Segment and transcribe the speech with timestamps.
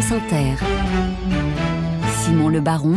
[0.00, 0.54] France Inter.
[2.22, 2.94] Simon Le Baron,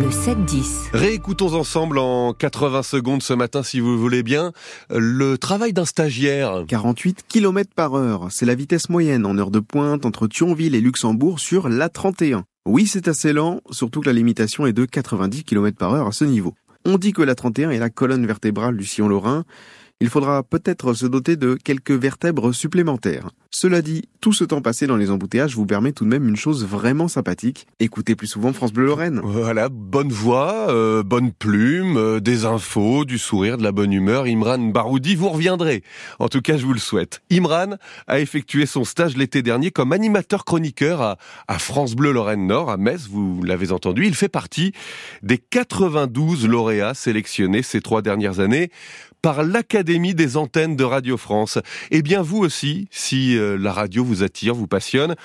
[0.00, 0.88] le 7-10.
[0.94, 4.52] Réécoutons ensemble en 80 secondes ce matin, si vous voulez bien,
[4.88, 6.64] le travail d'un stagiaire.
[6.66, 10.80] 48 km par heure, c'est la vitesse moyenne en heure de pointe entre Thionville et
[10.80, 12.44] Luxembourg sur l'A31.
[12.64, 16.12] Oui, c'est assez lent, surtout que la limitation est de 90 km par heure à
[16.12, 16.54] ce niveau.
[16.86, 19.44] On dit que l'A31 est la colonne vertébrale du sillon lorrain,
[20.00, 23.30] il faudra peut-être se doter de quelques vertèbres supplémentaires.
[23.50, 26.36] Cela dit, tout ce temps passé dans les embouteillages vous permet tout de même une
[26.36, 27.66] chose vraiment sympathique.
[27.80, 29.20] Écoutez plus souvent France Bleu Lorraine.
[29.24, 34.26] Voilà, bonne voix, euh, bonne plume, euh, des infos, du sourire, de la bonne humeur.
[34.26, 35.82] Imran Baroudi, vous reviendrez.
[36.20, 37.22] En tout cas, je vous le souhaite.
[37.32, 42.46] Imran a effectué son stage l'été dernier comme animateur chroniqueur à, à France Bleu Lorraine
[42.46, 44.06] Nord, à Metz, vous l'avez entendu.
[44.06, 44.72] Il fait partie
[45.22, 48.70] des 92 lauréats sélectionnés ces trois dernières années
[49.22, 51.58] par l'Académie des antennes de Radio France.
[51.90, 55.16] Eh bien, vous aussi, si euh, la radio vous attire, vous passionne,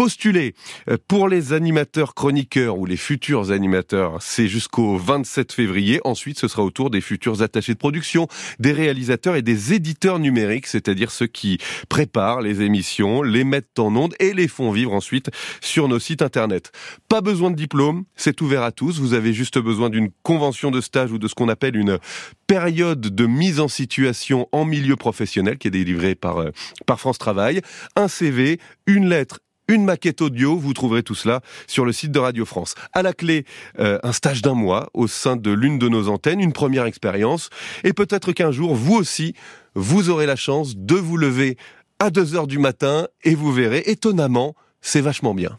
[0.00, 0.54] Postulez
[0.88, 6.00] euh, pour les animateurs chroniqueurs ou les futurs animateurs, c'est jusqu'au 27 février.
[6.04, 8.26] Ensuite, ce sera au tour des futurs attachés de production,
[8.58, 11.58] des réalisateurs et des éditeurs numériques, c'est-à-dire ceux qui
[11.90, 15.28] préparent les émissions, les mettent en ondes et les font vivre ensuite
[15.60, 16.72] sur nos sites internet.
[17.10, 19.00] Pas besoin de diplôme, c'est ouvert à tous.
[19.00, 21.98] Vous avez juste besoin d'une convention de stage ou de ce qu'on appelle une
[22.46, 26.52] période de mise en situation en milieu professionnel qui est délivrée par, euh,
[26.86, 27.60] par France Travail,
[27.96, 29.40] un CV, une lettre
[29.70, 30.56] une maquette audio.
[30.56, 32.74] Vous trouverez tout cela sur le site de Radio France.
[32.92, 33.44] À la clé,
[33.78, 37.50] euh, un stage d'un mois au sein de l'une de nos antennes, une première expérience.
[37.84, 39.34] Et peut-être qu'un jour, vous aussi,
[39.74, 41.56] vous aurez la chance de vous lever
[41.98, 45.58] à 2 heures du matin et vous verrez, étonnamment, c'est vachement bien.